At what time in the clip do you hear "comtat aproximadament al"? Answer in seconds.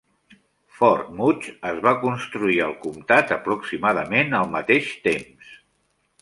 2.87-4.51